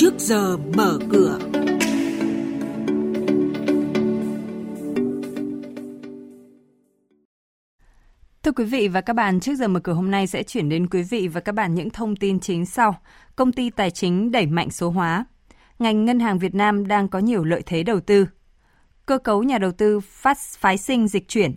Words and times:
trước 0.00 0.14
giờ 0.18 0.56
mở 0.56 0.98
cửa. 1.10 1.38
Thưa 8.42 8.52
quý 8.56 8.64
vị 8.64 8.88
và 8.88 9.00
các 9.00 9.12
bạn, 9.12 9.40
trước 9.40 9.54
giờ 9.54 9.68
mở 9.68 9.80
cửa 9.80 9.92
hôm 9.92 10.10
nay 10.10 10.26
sẽ 10.26 10.42
chuyển 10.42 10.68
đến 10.68 10.88
quý 10.88 11.02
vị 11.02 11.28
và 11.28 11.40
các 11.40 11.54
bạn 11.54 11.74
những 11.74 11.90
thông 11.90 12.16
tin 12.16 12.40
chính 12.40 12.66
sau. 12.66 13.00
Công 13.36 13.52
ty 13.52 13.70
tài 13.70 13.90
chính 13.90 14.30
đẩy 14.30 14.46
mạnh 14.46 14.70
số 14.70 14.90
hóa. 14.90 15.24
Ngành 15.78 16.04
ngân 16.04 16.20
hàng 16.20 16.38
Việt 16.38 16.54
Nam 16.54 16.88
đang 16.88 17.08
có 17.08 17.18
nhiều 17.18 17.44
lợi 17.44 17.62
thế 17.66 17.82
đầu 17.82 18.00
tư. 18.00 18.26
Cơ 19.06 19.18
cấu 19.18 19.42
nhà 19.42 19.58
đầu 19.58 19.72
tư 19.72 20.00
phát 20.00 20.38
phái 20.38 20.78
sinh 20.78 21.08
dịch 21.08 21.28
chuyển. 21.28 21.54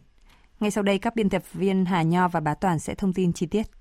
Ngay 0.59 0.71
sau 0.71 0.83
đây 0.83 0.97
các 0.99 1.15
biên 1.15 1.29
tập 1.29 1.43
viên 1.53 1.85
Hà 1.85 2.01
Nho 2.01 2.27
và 2.27 2.39
Bá 2.39 2.53
Toàn 2.53 2.79
sẽ 2.79 2.95
thông 2.95 3.13
tin 3.13 3.33
chi 3.33 3.45
tiết. 3.45 3.80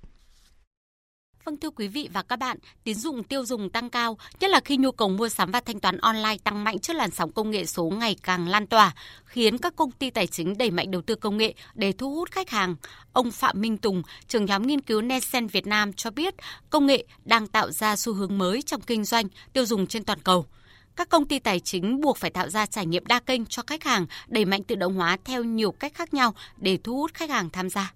Vâng 1.45 1.57
thưa 1.57 1.69
quý 1.69 1.87
vị 1.87 2.09
và 2.13 2.21
các 2.21 2.39
bạn, 2.39 2.57
tín 2.83 2.95
dụng 2.95 3.23
tiêu 3.23 3.45
dùng 3.45 3.69
tăng 3.69 3.89
cao, 3.89 4.17
nhất 4.39 4.51
là 4.51 4.59
khi 4.65 4.77
nhu 4.77 4.91
cầu 4.91 5.09
mua 5.09 5.29
sắm 5.29 5.51
và 5.51 5.59
thanh 5.59 5.79
toán 5.79 5.97
online 5.97 6.37
tăng 6.43 6.63
mạnh 6.63 6.79
trước 6.79 6.93
làn 6.93 7.11
sóng 7.11 7.31
công 7.31 7.51
nghệ 7.51 7.65
số 7.65 7.83
ngày 7.83 8.15
càng 8.23 8.47
lan 8.47 8.67
tỏa, 8.67 8.95
khiến 9.25 9.57
các 9.57 9.75
công 9.75 9.91
ty 9.91 10.09
tài 10.09 10.27
chính 10.27 10.57
đẩy 10.57 10.71
mạnh 10.71 10.91
đầu 10.91 11.01
tư 11.01 11.15
công 11.15 11.37
nghệ 11.37 11.53
để 11.73 11.91
thu 11.91 12.15
hút 12.15 12.31
khách 12.31 12.49
hàng. 12.49 12.75
Ông 13.13 13.31
Phạm 13.31 13.61
Minh 13.61 13.77
Tùng, 13.77 14.03
trưởng 14.27 14.45
nhóm 14.45 14.67
nghiên 14.67 14.81
cứu 14.81 15.01
Nesen 15.01 15.47
Việt 15.47 15.67
Nam 15.67 15.93
cho 15.93 16.11
biết, 16.11 16.35
công 16.69 16.85
nghệ 16.85 17.05
đang 17.25 17.47
tạo 17.47 17.71
ra 17.71 17.95
xu 17.95 18.13
hướng 18.13 18.37
mới 18.37 18.61
trong 18.61 18.81
kinh 18.81 19.03
doanh, 19.03 19.27
tiêu 19.53 19.65
dùng 19.65 19.87
trên 19.87 20.03
toàn 20.03 20.19
cầu 20.19 20.45
các 20.95 21.09
công 21.09 21.25
ty 21.25 21.39
tài 21.39 21.59
chính 21.59 22.01
buộc 22.01 22.17
phải 22.17 22.29
tạo 22.29 22.49
ra 22.49 22.65
trải 22.65 22.85
nghiệm 22.85 23.05
đa 23.05 23.19
kênh 23.19 23.45
cho 23.45 23.63
khách 23.67 23.83
hàng, 23.83 24.05
đẩy 24.27 24.45
mạnh 24.45 24.63
tự 24.63 24.75
động 24.75 24.95
hóa 24.95 25.17
theo 25.25 25.43
nhiều 25.43 25.71
cách 25.71 25.93
khác 25.93 26.13
nhau 26.13 26.33
để 26.57 26.77
thu 26.83 26.97
hút 26.97 27.13
khách 27.13 27.29
hàng 27.29 27.49
tham 27.49 27.69
gia. 27.69 27.93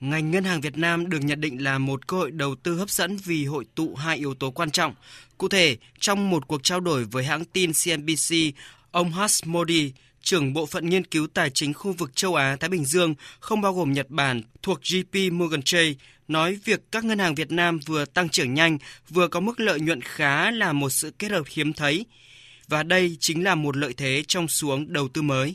Ngành 0.00 0.30
ngân 0.30 0.44
hàng 0.44 0.60
Việt 0.60 0.78
Nam 0.78 1.10
được 1.10 1.18
nhận 1.18 1.40
định 1.40 1.64
là 1.64 1.78
một 1.78 2.06
cơ 2.06 2.16
hội 2.16 2.30
đầu 2.30 2.54
tư 2.54 2.74
hấp 2.78 2.90
dẫn 2.90 3.16
vì 3.16 3.44
hội 3.44 3.64
tụ 3.74 3.94
hai 3.94 4.16
yếu 4.16 4.34
tố 4.34 4.50
quan 4.50 4.70
trọng. 4.70 4.94
Cụ 5.38 5.48
thể, 5.48 5.76
trong 5.98 6.30
một 6.30 6.48
cuộc 6.48 6.62
trao 6.62 6.80
đổi 6.80 7.04
với 7.04 7.24
hãng 7.24 7.44
tin 7.44 7.72
CNBC, 7.72 8.34
ông 8.90 9.12
Hush 9.12 9.46
Modi, 9.46 9.92
trưởng 10.22 10.52
bộ 10.52 10.66
phận 10.66 10.88
nghiên 10.88 11.04
cứu 11.04 11.26
tài 11.26 11.50
chính 11.50 11.74
khu 11.74 11.92
vực 11.92 12.16
châu 12.16 12.34
Á 12.34 12.56
Thái 12.60 12.70
Bình 12.70 12.84
Dương 12.84 13.14
không 13.40 13.60
bao 13.60 13.74
gồm 13.74 13.92
Nhật 13.92 14.10
Bản 14.10 14.42
thuộc 14.62 14.80
JP 14.82 15.32
Morgan 15.32 15.62
Chase 15.62 15.94
nói 16.28 16.58
việc 16.64 16.80
các 16.92 17.04
ngân 17.04 17.18
hàng 17.18 17.34
Việt 17.34 17.52
Nam 17.52 17.78
vừa 17.86 18.04
tăng 18.04 18.28
trưởng 18.28 18.54
nhanh 18.54 18.78
vừa 19.08 19.28
có 19.28 19.40
mức 19.40 19.60
lợi 19.60 19.80
nhuận 19.80 20.00
khá 20.00 20.50
là 20.50 20.72
một 20.72 20.90
sự 20.90 21.12
kết 21.18 21.30
hợp 21.30 21.44
hiếm 21.50 21.72
thấy 21.72 22.06
và 22.68 22.82
đây 22.82 23.16
chính 23.20 23.44
là 23.44 23.54
một 23.54 23.76
lợi 23.76 23.94
thế 23.96 24.22
trong 24.28 24.48
xuống 24.48 24.92
đầu 24.92 25.08
tư 25.08 25.22
mới. 25.22 25.54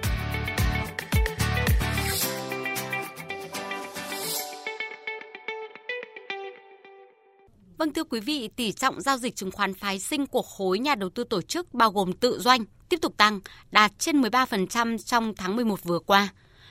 Vâng 7.81 7.93
thưa 7.93 8.03
quý 8.03 8.19
vị, 8.19 8.49
tỷ 8.55 8.71
trọng 8.71 9.01
giao 9.01 9.17
dịch 9.17 9.35
chứng 9.35 9.51
khoán 9.51 9.73
phái 9.73 9.99
sinh 9.99 10.27
của 10.27 10.41
khối 10.41 10.79
nhà 10.79 10.95
đầu 10.95 11.09
tư 11.09 11.23
tổ 11.23 11.41
chức 11.41 11.73
bao 11.73 11.91
gồm 11.91 12.13
tự 12.13 12.39
doanh 12.39 12.65
tiếp 12.89 12.97
tục 13.01 13.17
tăng, 13.17 13.39
đạt 13.71 13.91
trên 13.99 14.21
13% 14.21 14.97
trong 14.97 15.33
tháng 15.35 15.55
11 15.55 15.83
vừa 15.83 15.99
qua. 15.99 16.29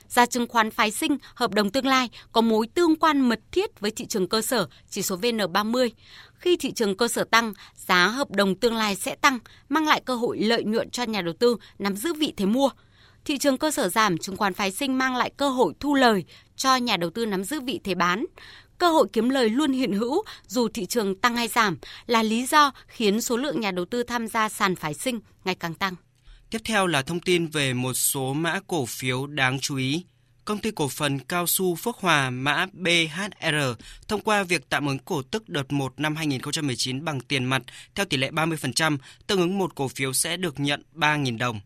Giá 0.09 0.27
chứng 0.27 0.47
khoán 0.47 0.71
phái 0.71 0.91
sinh, 0.91 1.17
hợp 1.35 1.55
đồng 1.55 1.71
tương 1.71 1.87
lai 1.87 2.11
có 2.33 2.41
mối 2.41 2.67
tương 2.75 2.97
quan 2.97 3.21
mật 3.21 3.41
thiết 3.53 3.81
với 3.81 3.91
thị 3.91 4.07
trường 4.07 4.29
cơ 4.29 4.43
sở, 4.43 4.69
chỉ 4.91 5.03
số 5.03 5.17
VN30. 5.17 5.91
Khi 6.35 6.57
thị 6.57 6.73
trường 6.73 6.97
cơ 6.97 7.09
sở 7.09 7.25
tăng, 7.25 7.53
giá 7.75 8.09
hợp 8.09 8.31
đồng 8.31 8.55
tương 8.55 8.75
lai 8.75 8.97
sẽ 8.97 9.15
tăng, 9.15 9.39
mang 9.69 9.87
lại 9.87 10.03
cơ 10.05 10.15
hội 10.15 10.39
lợi 10.39 10.65
nhuận 10.65 10.91
cho 10.91 11.03
nhà 11.03 11.23
đầu 11.23 11.35
tư 11.39 11.57
nắm 11.79 11.97
giữ 11.97 12.15
vị 12.15 12.33
thế 12.37 12.47
mua. 12.47 12.71
Thị 13.25 13.39
trường 13.39 13.59
cơ 13.59 13.71
sở 13.71 13.89
giảm, 13.89 14.19
chứng 14.19 14.37
khoán 14.37 14.55
phái 14.55 14.71
sinh 14.71 14.99
mang 14.99 15.17
lại 15.17 15.31
cơ 15.37 15.49
hội 15.49 15.75
thu 15.81 15.95
lời 15.95 16.25
cho 16.57 16.77
nhà 16.77 16.97
đầu 16.97 17.11
tư 17.11 17.27
nắm 17.27 17.45
giữ 17.45 17.61
vị 17.61 17.81
thế 17.85 17.95
bán 17.95 18.25
cơ 18.81 18.89
hội 18.89 19.07
kiếm 19.13 19.29
lời 19.29 19.49
luôn 19.49 19.73
hiện 19.73 19.93
hữu 19.93 20.23
dù 20.47 20.69
thị 20.69 20.87
trường 20.87 21.15
tăng 21.15 21.37
hay 21.37 21.49
giảm 21.49 21.79
là 22.07 22.23
lý 22.23 22.47
do 22.47 22.73
khiến 22.87 23.21
số 23.21 23.37
lượng 23.37 23.61
nhà 23.61 23.71
đầu 23.71 23.85
tư 23.85 24.03
tham 24.03 24.29
gia 24.29 24.49
sàn 24.49 24.77
phái 24.77 24.95
sinh 24.95 25.21
ngày 25.45 25.55
càng 25.55 25.75
tăng. 25.75 25.95
Tiếp 26.51 26.59
theo 26.65 26.87
là 26.87 27.03
thông 27.03 27.21
tin 27.21 27.47
về 27.47 27.75
một 27.75 27.93
số 27.93 28.33
mã 28.33 28.61
cổ 28.67 28.87
phiếu 28.87 29.27
đáng 29.27 29.59
chú 29.61 29.77
ý. 29.77 30.05
Công 30.45 30.59
ty 30.59 30.71
cổ 30.71 30.89
phần 30.89 31.19
cao 31.19 31.47
su 31.47 31.75
Phước 31.75 31.97
Hòa 31.97 32.31
mã 32.31 32.67
BHR 32.73 33.57
thông 34.09 34.21
qua 34.21 34.43
việc 34.43 34.69
tạm 34.69 34.87
ứng 34.87 34.99
cổ 34.99 35.23
tức 35.23 35.49
đợt 35.49 35.73
1 35.73 36.01
năm 36.01 36.17
2019 36.17 37.05
bằng 37.05 37.21
tiền 37.21 37.45
mặt 37.45 37.63
theo 37.95 38.07
tỷ 38.07 38.17
lệ 38.17 38.31
30%, 38.31 38.99
tương 39.27 39.41
ứng 39.41 39.59
một 39.59 39.75
cổ 39.75 39.89
phiếu 39.89 40.13
sẽ 40.13 40.37
được 40.37 40.61
nhận 40.61 40.83
3.000 40.95 41.39
đồng. 41.39 41.61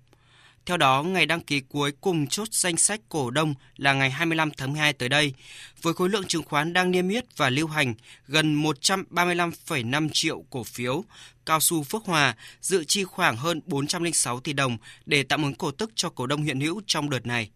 Theo 0.66 0.76
đó, 0.76 1.02
ngày 1.02 1.26
đăng 1.26 1.40
ký 1.40 1.60
cuối 1.60 1.92
cùng 2.00 2.26
chốt 2.26 2.48
danh 2.50 2.76
sách 2.76 3.00
cổ 3.08 3.30
đông 3.30 3.54
là 3.76 3.92
ngày 3.92 4.10
25 4.10 4.50
tháng 4.56 4.72
12 4.72 4.92
tới 4.92 5.08
đây, 5.08 5.34
với 5.82 5.94
khối 5.94 6.08
lượng 6.08 6.24
chứng 6.24 6.42
khoán 6.42 6.72
đang 6.72 6.90
niêm 6.90 7.08
yết 7.08 7.36
và 7.36 7.50
lưu 7.50 7.66
hành 7.66 7.94
gần 8.26 8.62
135,5 8.62 10.08
triệu 10.12 10.44
cổ 10.50 10.64
phiếu. 10.64 11.04
Cao 11.46 11.60
su 11.60 11.82
Phước 11.82 12.04
Hòa 12.04 12.36
dự 12.60 12.84
chi 12.84 13.04
khoảng 13.04 13.36
hơn 13.36 13.60
406 13.66 14.40
tỷ 14.40 14.52
đồng 14.52 14.76
để 15.06 15.22
tạm 15.22 15.42
ứng 15.42 15.54
cổ 15.54 15.70
tức 15.70 15.90
cho 15.94 16.10
cổ 16.10 16.26
đông 16.26 16.42
hiện 16.42 16.60
hữu 16.60 16.80
trong 16.86 17.10
đợt 17.10 17.26
này 17.26 17.50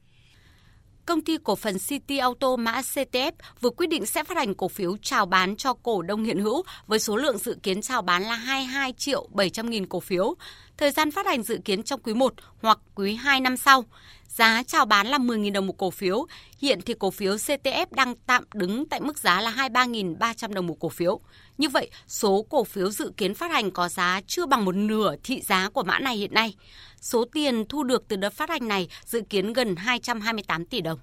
công 1.09 1.21
ty 1.21 1.37
cổ 1.45 1.57
phần 1.57 1.79
City 1.79 2.19
Auto 2.19 2.57
mã 2.57 2.81
CTF 2.81 3.33
vừa 3.61 3.71
quyết 3.71 3.87
định 3.87 4.07
sẽ 4.07 4.25
phát 4.25 4.37
hành 4.37 4.55
cổ 4.55 4.69
phiếu 4.69 4.97
chào 5.03 5.27
bán 5.27 5.57
cho 5.57 5.75
cổ 5.75 6.03
đông 6.03 6.25
hiện 6.25 6.39
hữu 6.39 6.63
với 6.87 6.99
số 6.99 7.17
lượng 7.17 7.39
dự 7.39 7.57
kiến 7.63 7.83
chào 7.83 8.03
bán 8.03 8.23
là 8.23 8.35
22 8.35 8.93
triệu 8.93 9.29
700 9.33 9.71
nghìn 9.71 9.87
cổ 9.87 10.01
phiếu. 10.01 10.35
Thời 10.77 10.91
gian 10.91 11.11
phát 11.11 11.27
hành 11.27 11.43
dự 11.43 11.59
kiến 11.65 11.83
trong 11.83 12.01
quý 12.01 12.15
1 12.15 12.35
hoặc 12.63 12.79
quý 12.95 13.15
2 13.15 13.41
năm 13.41 13.57
sau. 13.57 13.85
Giá 14.29 14.63
chào 14.63 14.87
bán 14.87 15.07
là 15.07 15.19
10.000 15.19 15.53
đồng 15.53 15.67
một 15.67 15.79
cổ 15.79 15.91
phiếu. 15.91 16.27
Hiện 16.59 16.81
thì 16.87 16.95
cổ 16.99 17.11
phiếu 17.11 17.35
CTF 17.35 17.87
đang 17.91 18.15
tạm 18.27 18.45
đứng 18.55 18.89
tại 18.89 19.01
mức 19.01 19.19
giá 19.19 19.41
là 19.41 19.51
23.300 19.51 20.53
đồng 20.53 20.67
một 20.67 20.77
cổ 20.81 20.89
phiếu. 20.89 21.21
Như 21.59 21.69
vậy, 21.69 21.91
số 22.07 22.47
cổ 22.51 22.65
phiếu 22.65 22.91
dự 22.91 23.13
kiến 23.17 23.35
phát 23.35 23.51
hành 23.51 23.71
có 23.71 23.89
giá 23.89 24.21
chưa 24.27 24.47
bằng 24.47 24.65
một 24.65 24.75
nửa 24.75 25.15
thị 25.23 25.41
giá 25.41 25.69
của 25.71 25.83
mã 25.83 25.99
này 25.99 26.17
hiện 26.17 26.35
nay. 26.35 26.55
Số 27.01 27.25
tiền 27.33 27.65
thu 27.69 27.83
được 27.83 28.09
từ 28.09 28.17
đợt 28.17 28.33
phát 28.33 28.51
hành 28.51 28.69
này 28.69 28.89
dự 29.05 29.21
kiến 29.31 29.53
gần 29.53 29.77
228 29.77 30.67
tỷ 30.67 30.81
đồng. 30.81 30.99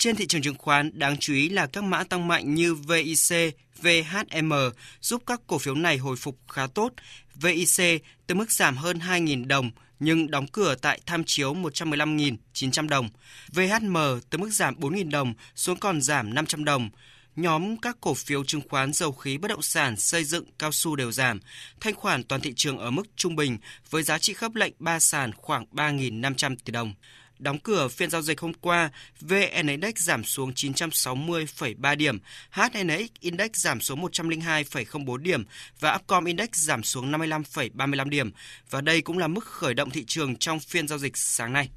Trên 0.00 0.16
thị 0.16 0.26
trường 0.26 0.42
chứng 0.42 0.58
khoán, 0.58 0.90
đáng 0.98 1.16
chú 1.16 1.32
ý 1.32 1.48
là 1.48 1.66
các 1.66 1.84
mã 1.84 2.04
tăng 2.04 2.28
mạnh 2.28 2.54
như 2.54 2.74
VIC, 2.74 3.54
VHM 3.82 4.52
giúp 5.00 5.22
các 5.26 5.40
cổ 5.46 5.58
phiếu 5.58 5.74
này 5.74 5.98
hồi 5.98 6.16
phục 6.16 6.38
khá 6.48 6.66
tốt. 6.66 6.92
VIC 7.34 8.02
từ 8.26 8.34
mức 8.34 8.52
giảm 8.52 8.76
hơn 8.76 8.98
2.000 8.98 9.46
đồng 9.46 9.70
nhưng 9.98 10.30
đóng 10.30 10.46
cửa 10.46 10.74
tại 10.74 11.00
tham 11.06 11.24
chiếu 11.24 11.54
115.900 11.54 12.88
đồng. 12.88 13.08
VHM 13.52 13.96
từ 14.30 14.38
mức 14.38 14.50
giảm 14.50 14.74
4.000 14.74 15.10
đồng 15.10 15.34
xuống 15.54 15.78
còn 15.78 16.02
giảm 16.02 16.34
500 16.34 16.64
đồng. 16.64 16.90
Nhóm 17.36 17.76
các 17.76 17.96
cổ 18.00 18.14
phiếu 18.14 18.44
chứng 18.44 18.68
khoán 18.68 18.92
dầu 18.92 19.12
khí 19.12 19.38
bất 19.38 19.48
động 19.48 19.62
sản 19.62 19.96
xây 19.96 20.24
dựng 20.24 20.44
cao 20.58 20.72
su 20.72 20.96
đều 20.96 21.12
giảm. 21.12 21.40
Thanh 21.80 21.94
khoản 21.94 22.24
toàn 22.24 22.40
thị 22.40 22.52
trường 22.56 22.78
ở 22.78 22.90
mức 22.90 23.02
trung 23.16 23.36
bình 23.36 23.58
với 23.90 24.02
giá 24.02 24.18
trị 24.18 24.32
khớp 24.32 24.54
lệnh 24.54 24.72
3 24.78 25.00
sàn 25.00 25.32
khoảng 25.32 25.64
3.500 25.72 26.56
tỷ 26.64 26.72
đồng. 26.72 26.94
Đóng 27.40 27.58
cửa 27.58 27.88
phiên 27.88 28.10
giao 28.10 28.22
dịch 28.22 28.40
hôm 28.40 28.52
qua, 28.60 28.90
VN 29.20 29.66
Index 29.66 29.94
giảm 29.96 30.24
xuống 30.24 30.50
960,3 30.50 31.96
điểm, 31.96 32.18
HNX 32.50 33.08
Index 33.20 33.50
giảm 33.54 33.80
xuống 33.80 34.02
102,04 34.02 35.16
điểm 35.16 35.44
và 35.80 35.94
Upcom 35.94 36.24
Index 36.24 36.48
giảm 36.52 36.82
xuống 36.82 37.12
55,35 37.12 38.08
điểm. 38.08 38.30
Và 38.70 38.80
đây 38.80 39.00
cũng 39.00 39.18
là 39.18 39.28
mức 39.28 39.44
khởi 39.44 39.74
động 39.74 39.90
thị 39.90 40.04
trường 40.06 40.36
trong 40.36 40.60
phiên 40.60 40.88
giao 40.88 40.98
dịch 40.98 41.16
sáng 41.16 41.52
nay. 41.52 41.70